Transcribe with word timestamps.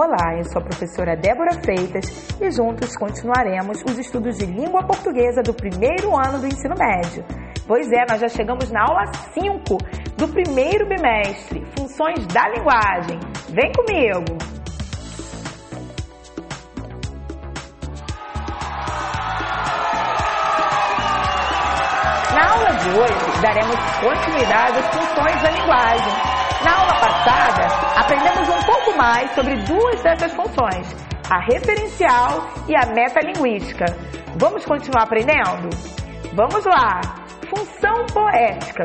Olá, 0.00 0.36
eu 0.36 0.44
sou 0.44 0.62
a 0.62 0.64
professora 0.64 1.16
Débora 1.16 1.54
Freitas 1.54 2.04
e 2.40 2.48
juntos 2.52 2.96
continuaremos 2.96 3.82
os 3.82 3.98
estudos 3.98 4.38
de 4.38 4.46
língua 4.46 4.86
portuguesa 4.86 5.42
do 5.42 5.52
primeiro 5.52 6.16
ano 6.16 6.38
do 6.38 6.46
ensino 6.46 6.76
médio. 6.78 7.24
Pois 7.66 7.90
é, 7.90 8.06
nós 8.08 8.20
já 8.20 8.28
chegamos 8.28 8.70
na 8.70 8.84
aula 8.84 9.12
5 9.34 9.76
do 10.16 10.28
primeiro 10.28 10.88
bimestre, 10.88 11.66
Funções 11.76 12.24
da 12.28 12.48
Linguagem. 12.48 13.18
Vem 13.48 13.72
comigo! 13.72 14.38
Na 22.36 22.52
aula 22.52 22.72
de 22.76 22.88
hoje, 22.90 23.42
daremos 23.42 23.76
continuidade 24.00 24.78
às 24.78 24.86
funções 24.94 25.42
da 25.42 25.50
linguagem 25.50 26.37
na 26.64 26.76
aula 26.76 26.94
passada, 27.00 27.66
aprendemos 28.00 28.48
um 28.48 28.62
pouco 28.64 28.96
mais 28.96 29.30
sobre 29.32 29.54
duas 29.62 30.02
dessas 30.02 30.32
funções, 30.32 30.94
a 31.30 31.38
referencial 31.40 32.48
e 32.66 32.74
a 32.74 32.86
metalinguística. 32.86 33.84
Vamos 34.36 34.64
continuar 34.64 35.04
aprendendo? 35.04 35.68
Vamos 36.34 36.64
lá! 36.64 37.00
Função 37.48 38.06
poética. 38.12 38.84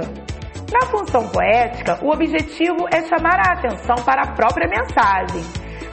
Na 0.72 0.88
função 0.88 1.28
poética, 1.30 2.00
o 2.02 2.12
objetivo 2.12 2.88
é 2.92 3.04
chamar 3.04 3.40
a 3.40 3.54
atenção 3.54 3.96
para 4.04 4.24
a 4.24 4.32
própria 4.34 4.68
mensagem. 4.68 5.44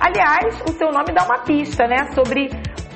Aliás, 0.00 0.60
o 0.68 0.72
seu 0.72 0.90
nome 0.90 1.12
dá 1.12 1.24
uma 1.24 1.38
pista, 1.40 1.86
né, 1.86 2.10
sobre 2.14 2.48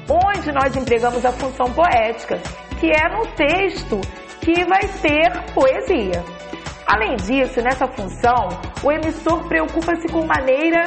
onde 0.08 0.52
nós 0.52 0.74
empregamos 0.76 1.24
a 1.24 1.32
função 1.32 1.66
poética, 1.72 2.38
que 2.80 2.90
é 2.90 3.08
no 3.08 3.26
texto 3.34 4.00
que 4.40 4.64
vai 4.64 4.82
ser 4.82 5.30
poesia. 5.52 6.22
Além 6.86 7.16
disso, 7.16 7.60
nessa 7.62 7.86
função, 7.86 8.48
o 8.82 8.92
emissor 8.92 9.48
preocupa-se 9.48 10.06
com 10.08 10.26
maneira 10.26 10.84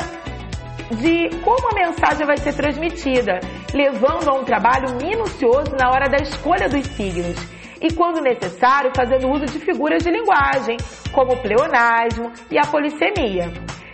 de 0.92 1.30
como 1.44 1.70
a 1.72 1.76
mensagem 1.76 2.26
vai 2.26 2.38
ser 2.38 2.54
transmitida, 2.54 3.40
levando 3.74 4.30
a 4.30 4.34
um 4.34 4.44
trabalho 4.44 4.96
minucioso 5.02 5.76
na 5.78 5.90
hora 5.90 6.08
da 6.08 6.18
escolha 6.18 6.70
dos 6.70 6.86
signos 6.88 7.36
e, 7.82 7.94
quando 7.94 8.22
necessário, 8.22 8.92
fazendo 8.96 9.30
uso 9.30 9.46
de 9.46 9.60
figuras 9.60 10.04
de 10.04 10.12
linguagem, 10.12 10.78
como 11.12 11.34
o 11.34 11.42
pleonasmo 11.42 12.32
e 12.50 12.58
a 12.58 12.66
polissemia. 12.66 13.52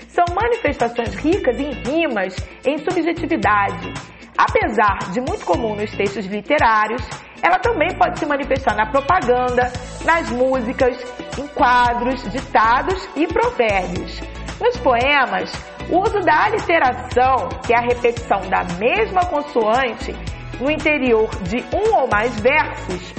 São 0.08 0.26
manifestações 0.36 1.16
ricas 1.16 1.60
em 1.60 1.72
rimas, 1.72 2.36
em 2.66 2.78
subjetividade. 2.78 3.94
Apesar 4.38 5.12
de 5.12 5.20
muito 5.20 5.46
comum 5.46 5.76
nos 5.76 5.92
textos 5.92 6.26
literários, 6.26 7.02
ela 7.42 7.60
também 7.60 7.90
pode 7.98 8.20
se 8.20 8.26
manifestar 8.26 8.76
na 8.76 8.86
propaganda, 8.86 9.72
nas 10.06 10.30
músicas, 10.32 10.98
em 11.38 11.48
quadros, 11.48 12.22
ditados 12.32 13.08
e 13.16 13.28
provérbios. 13.28 14.20
Nos 14.60 14.78
poemas, 14.78 15.52
o 15.90 16.00
uso 16.00 16.20
da 16.22 16.46
aliteração, 16.46 17.50
que 17.66 17.74
é 17.74 17.78
a 17.78 17.82
repetição 17.82 18.40
da 18.50 18.64
mesma 18.80 19.26
consoante 19.26 20.14
no 20.60 20.72
interior 20.72 21.30
de 21.44 21.58
um 21.76 21.96
ou 21.96 22.08
mais 22.08 22.40
versos, 22.40 23.14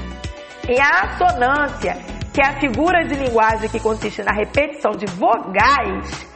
e 0.69 0.81
a 0.81 1.03
assonância, 1.03 1.97
que 2.33 2.41
é 2.41 2.47
a 2.47 2.59
figura 2.59 3.05
de 3.05 3.15
linguagem 3.15 3.69
que 3.69 3.79
consiste 3.81 4.23
na 4.23 4.33
repetição 4.33 4.93
de 4.93 5.07
vogais, 5.07 6.27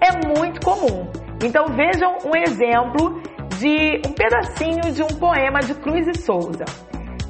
é 0.00 0.26
muito 0.26 0.60
comum. 0.64 1.10
Então 1.44 1.66
vejam 1.66 2.18
um 2.24 2.36
exemplo 2.36 3.20
de 3.58 4.00
um 4.06 4.12
pedacinho 4.12 4.92
de 4.92 5.02
um 5.02 5.18
poema 5.18 5.60
de 5.60 5.74
Cruz 5.74 6.06
e 6.06 6.18
Souza. 6.20 6.64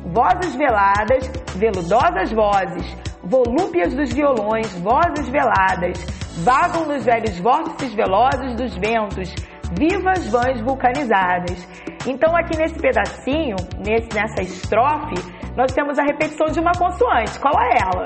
Vozes 0.05 0.55
veladas, 0.55 1.27
veludosas 1.57 2.31
vozes, 2.33 2.97
volúpias 3.25 3.95
dos 3.95 4.13
violões, 4.13 4.73
vozes 4.79 5.29
veladas, 5.29 6.05
vagam 6.45 6.87
nos 6.87 7.05
velhos 7.05 7.39
vórtices 7.39 7.95
velozes 7.95 8.55
dos 8.57 8.75
ventos, 8.77 9.35
vivas 9.79 10.29
vãs 10.29 10.61
vulcanizadas. 10.61 11.67
Então, 12.07 12.35
aqui 12.37 12.57
nesse 12.59 12.79
pedacinho, 12.79 13.57
nesse, 13.79 14.09
nessa 14.15 14.43
estrofe, 14.43 15.15
nós 15.57 15.73
temos 15.73 15.99
a 15.99 16.03
repetição 16.03 16.47
de 16.47 16.61
uma 16.61 16.73
consoante. 16.73 17.39
Qual 17.39 17.55
é 17.63 17.77
ela? 17.81 18.05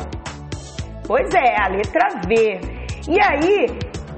Pois 1.06 1.32
é, 1.34 1.60
a 1.60 1.68
letra 1.68 2.08
V. 2.26 2.60
E 3.08 3.20
aí, 3.22 3.66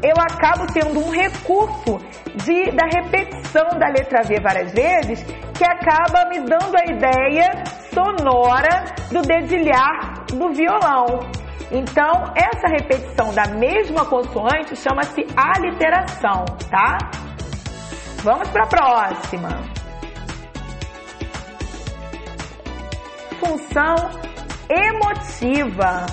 eu 0.02 0.14
acabo 0.18 0.66
tendo 0.72 0.98
um 0.98 1.10
recurso 1.10 1.98
de, 2.44 2.70
da 2.72 2.86
repetição 2.86 3.68
da 3.78 3.88
letra 3.88 4.22
V 4.22 4.40
várias 4.40 4.72
vezes, 4.72 5.22
que 5.56 5.64
acaba 5.64 6.28
me 6.28 6.38
dando 6.40 6.76
a 6.76 6.84
ideia 6.90 7.64
sonora 7.92 8.84
do 9.10 9.22
dedilhar 9.22 10.17
do 10.34 10.52
violão. 10.52 11.20
Então, 11.70 12.32
essa 12.34 12.66
repetição 12.68 13.32
da 13.34 13.46
mesma 13.48 14.04
consoante 14.06 14.74
chama-se 14.74 15.26
aliteração, 15.36 16.44
tá? 16.70 16.98
Vamos 18.22 18.48
para 18.48 18.64
a 18.64 18.66
próxima. 18.66 19.48
Função 23.38 23.94
emotiva. 24.68 26.06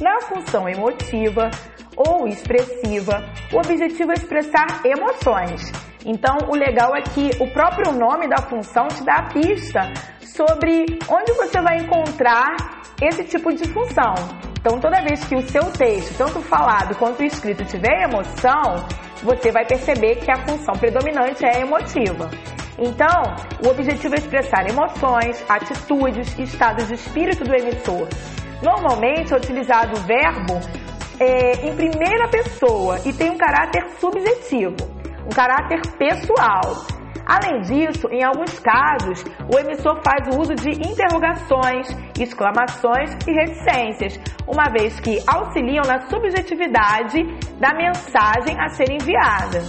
Na 0.00 0.20
função 0.20 0.68
emotiva 0.68 1.50
ou 1.96 2.26
expressiva, 2.26 3.24
o 3.52 3.58
objetivo 3.58 4.10
é 4.10 4.14
expressar 4.14 4.82
emoções. 4.84 5.72
Então, 6.04 6.36
o 6.48 6.54
legal 6.54 6.94
é 6.94 7.00
que 7.00 7.30
o 7.40 7.50
próprio 7.52 7.92
nome 7.92 8.28
da 8.28 8.42
função 8.42 8.88
te 8.88 9.02
dá 9.04 9.16
a 9.16 9.28
pista 9.28 9.92
sobre 10.20 10.98
onde 11.08 11.32
você 11.32 11.60
vai 11.62 11.78
encontrar 11.78 12.56
esse 13.00 13.24
tipo 13.24 13.52
de 13.54 13.66
função. 13.72 14.14
Então, 14.58 14.78
toda 14.80 15.02
vez 15.02 15.24
que 15.24 15.36
o 15.36 15.42
seu 15.42 15.64
texto, 15.72 16.16
tanto 16.16 16.40
falado 16.40 16.96
quanto 16.96 17.22
escrito, 17.22 17.64
tiver 17.64 18.02
emoção, 18.02 18.86
você 19.22 19.50
vai 19.50 19.64
perceber 19.64 20.16
que 20.16 20.30
a 20.30 20.46
função 20.46 20.74
predominante 20.74 21.44
é 21.44 21.60
emotiva. 21.60 22.30
Então, 22.78 23.22
o 23.64 23.68
objetivo 23.68 24.14
é 24.14 24.18
expressar 24.18 24.68
emoções, 24.68 25.42
atitudes 25.48 26.36
e 26.38 26.42
estados 26.42 26.88
de 26.88 26.94
espírito 26.94 27.44
do 27.44 27.54
emissor 27.54 28.08
Normalmente 28.64 29.34
é 29.34 29.36
utilizado 29.36 29.94
o 29.94 30.00
verbo 30.00 30.58
é, 31.20 31.66
em 31.66 31.74
primeira 31.74 32.28
pessoa 32.28 32.98
e 33.04 33.12
tem 33.12 33.30
um 33.30 33.38
caráter 33.38 33.84
subjetivo, 33.98 34.76
um 35.24 35.34
caráter 35.34 35.80
pessoal. 35.98 36.62
Além 37.26 37.62
disso, 37.62 38.06
em 38.10 38.22
alguns 38.22 38.58
casos, 38.58 39.24
o 39.50 39.58
emissor 39.58 39.98
faz 40.04 40.28
o 40.28 40.40
uso 40.40 40.54
de 40.54 40.70
interrogações, 40.70 41.88
exclamações 42.20 43.16
e 43.26 43.32
reticências, 43.32 44.20
uma 44.46 44.68
vez 44.70 45.00
que 45.00 45.18
auxiliam 45.26 45.82
na 45.86 46.00
subjetividade 46.08 47.24
da 47.58 47.72
mensagem 47.72 48.60
a 48.60 48.68
ser 48.68 48.90
enviada. 48.90 49.62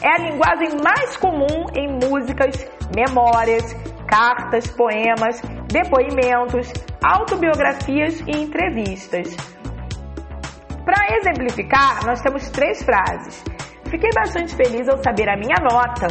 É 0.00 0.08
a 0.08 0.30
linguagem 0.30 0.68
mais 0.82 1.16
comum 1.16 1.66
em 1.74 1.88
músicas, 2.08 2.64
memórias, 2.94 3.74
cartas, 4.06 4.68
poemas, 4.68 5.42
depoimentos, 5.66 6.72
autobiografias 7.02 8.20
e 8.20 8.30
entrevistas. 8.30 9.59
Para 10.90 11.18
exemplificar, 11.18 12.04
nós 12.04 12.20
temos 12.20 12.50
três 12.50 12.82
frases. 12.82 13.44
Fiquei 13.88 14.10
bastante 14.12 14.56
feliz 14.56 14.88
ao 14.88 15.00
saber 15.00 15.28
a 15.28 15.36
minha 15.36 15.54
nota. 15.62 16.08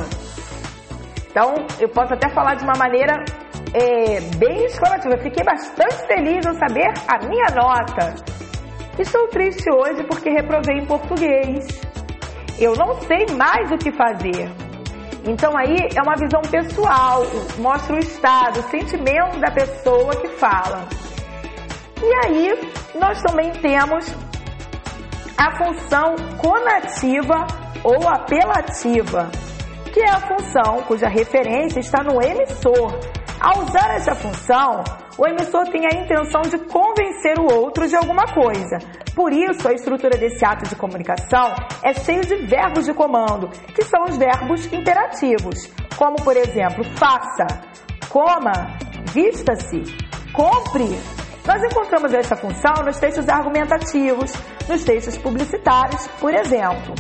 Então, 1.29 1.53
eu 1.81 1.89
posso 1.89 2.13
até 2.13 2.29
falar 2.29 2.55
de 2.55 2.63
uma 2.63 2.77
maneira 2.77 3.25
é, 3.73 4.21
bem 4.37 4.63
exclamativa. 4.63 5.17
Fiquei 5.17 5.43
bastante 5.43 6.07
feliz 6.07 6.47
ao 6.47 6.53
saber 6.53 6.93
a 7.09 7.27
minha 7.27 7.47
nota. 7.53 8.15
Estou 8.97 9.27
triste 9.27 9.69
hoje 9.69 10.01
porque 10.05 10.29
reprovei 10.29 10.77
em 10.77 10.85
português. 10.85 11.67
Eu 12.57 12.73
não 12.75 13.01
sei 13.01 13.25
mais 13.35 13.69
o 13.73 13.77
que 13.77 13.91
fazer. 13.91 14.49
Então 15.25 15.57
aí 15.57 15.89
é 15.93 16.01
uma 16.01 16.15
visão 16.15 16.41
pessoal, 16.49 17.23
mostra 17.57 17.97
o 17.97 17.99
estado, 17.99 18.61
o 18.61 18.63
sentimento 18.69 19.41
da 19.41 19.51
pessoa 19.51 20.15
que 20.15 20.29
fala. 20.29 20.87
E 22.01 22.25
aí 22.25 22.71
nós 22.95 23.21
também 23.21 23.51
temos 23.51 24.15
a 25.39 25.55
função 25.55 26.15
conativa 26.37 27.47
ou 27.81 28.09
apelativa, 28.09 29.31
que 29.93 30.01
é 30.01 30.09
a 30.09 30.19
função 30.19 30.83
cuja 30.85 31.07
referência 31.07 31.79
está 31.79 32.03
no 32.03 32.21
emissor. 32.21 32.99
Ao 33.39 33.63
usar 33.63 33.95
essa 33.95 34.13
função, 34.13 34.83
o 35.17 35.25
emissor 35.25 35.63
tem 35.69 35.85
a 35.85 35.97
intenção 35.97 36.41
de 36.41 36.57
convencer 36.65 37.39
o 37.39 37.53
outro 37.53 37.87
de 37.87 37.95
alguma 37.95 38.25
coisa. 38.25 38.79
Por 39.15 39.31
isso, 39.31 39.65
a 39.65 39.71
estrutura 39.71 40.17
desse 40.17 40.43
ato 40.43 40.67
de 40.67 40.75
comunicação 40.75 41.55
é 41.85 41.93
cheia 41.93 42.19
de 42.19 42.35
verbos 42.45 42.83
de 42.83 42.93
comando, 42.93 43.47
que 43.73 43.85
são 43.85 44.03
os 44.09 44.17
verbos 44.17 44.65
imperativos, 44.73 45.71
como 45.95 46.17
por 46.17 46.35
exemplo, 46.35 46.83
faça, 46.97 47.47
coma, 48.09 48.77
vista-se, 49.13 49.83
compre. 50.33 51.18
Nós 51.49 51.63
encontramos 51.63 52.13
essa 52.13 52.35
função 52.35 52.85
nos 52.85 52.99
textos 52.99 53.27
argumentativos, 53.27 54.31
nos 54.67 54.83
textos 54.83 55.17
publicitários, 55.17 56.07
por 56.19 56.31
exemplo. 56.31 56.93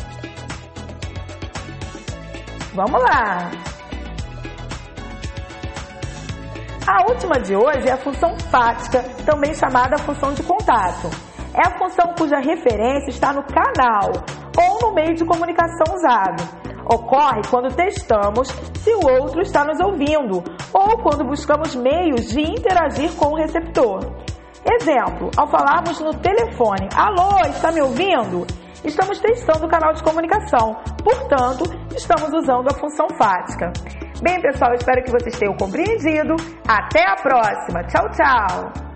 Vamos 2.73 2.99
lá! 2.99 3.51
A 6.87 7.11
última 7.11 7.39
de 7.39 7.55
hoje 7.55 7.89
é 7.89 7.91
a 7.91 7.97
função 7.97 8.35
fática, 8.49 9.03
também 9.23 9.53
chamada 9.53 9.99
função 9.99 10.33
de 10.33 10.41
contato. 10.41 11.11
É 11.53 11.67
a 11.67 11.77
função 11.77 12.15
cuja 12.17 12.39
referência 12.39 13.11
está 13.11 13.31
no 13.31 13.43
canal 13.43 14.09
ou 14.57 14.79
no 14.81 14.95
meio 14.95 15.13
de 15.13 15.25
comunicação 15.25 15.93
usado. 15.93 16.43
Ocorre 16.91 17.41
quando 17.51 17.75
testamos 17.75 18.47
se 18.47 18.89
o 18.95 19.21
outro 19.21 19.41
está 19.41 19.63
nos 19.63 19.79
ouvindo 19.79 20.43
ou 20.73 20.97
quando 21.03 21.23
buscamos 21.23 21.75
meios 21.75 22.29
de 22.29 22.41
interagir 22.41 23.15
com 23.15 23.33
o 23.33 23.35
receptor. 23.35 23.99
Exemplo, 24.65 25.31
ao 25.37 25.47
falarmos 25.47 25.99
no 25.99 26.13
telefone, 26.15 26.89
alô, 26.95 27.39
está 27.49 27.71
me 27.71 27.81
ouvindo? 27.81 28.45
Estamos 28.83 29.19
testando 29.19 29.65
o 29.65 29.69
canal 29.69 29.93
de 29.93 30.03
comunicação, 30.03 30.75
portanto, 31.03 31.63
estamos 31.95 32.31
usando 32.33 32.67
a 32.69 32.79
função 32.79 33.07
fática. 33.17 33.71
Bem, 34.21 34.41
pessoal, 34.41 34.73
espero 34.73 35.01
que 35.03 35.11
vocês 35.11 35.37
tenham 35.37 35.55
compreendido. 35.55 36.35
Até 36.67 37.05
a 37.07 37.15
próxima. 37.15 37.83
Tchau, 37.85 38.09
tchau! 38.11 38.88